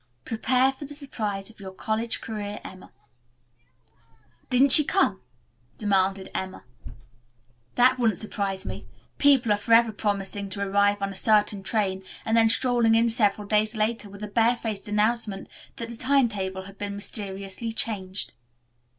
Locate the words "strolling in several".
12.49-13.45